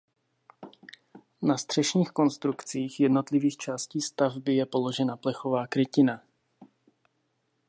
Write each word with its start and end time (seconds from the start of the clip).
Na 1.41 1.57
střešních 1.57 2.11
konstrukcích 2.11 2.99
jednotlivých 2.99 3.57
částí 3.57 4.01
stavby 4.01 4.55
je 4.55 4.65
položena 4.65 5.17
plechová 5.17 5.67
krytina. 5.67 6.23